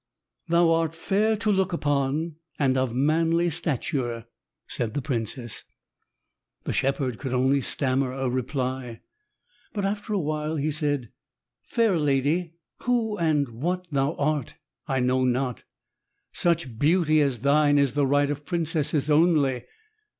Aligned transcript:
"Thou 0.47 0.71
art 0.71 0.95
fair 0.95 1.37
to 1.37 1.51
look 1.51 1.73
upon 1.73 2.37
and 2.57 2.75
of 2.75 2.95
manly 2.95 3.51
stature," 3.51 4.25
said 4.67 4.95
the 4.95 5.01
princess. 5.03 5.63
The 6.63 6.73
shepherd 6.73 7.19
could 7.19 7.35
only 7.35 7.61
stammer 7.61 8.11
a 8.11 8.27
reply, 8.27 9.01
but 9.73 9.85
after 9.85 10.11
a 10.13 10.17
while 10.19 10.55
he 10.55 10.71
said, 10.71 11.11
"Fair 11.61 11.99
lady, 11.99 12.55
who 12.79 13.15
and 13.19 13.49
what 13.49 13.85
thou 13.91 14.15
art 14.15 14.55
I 14.87 15.01
know 15.01 15.23
not. 15.23 15.65
Such 16.31 16.79
beauty 16.79 17.21
as 17.21 17.41
thine 17.41 17.77
is 17.77 17.93
the 17.93 18.07
right 18.07 18.31
of 18.31 18.43
princesses 18.43 19.07
only. 19.11 19.65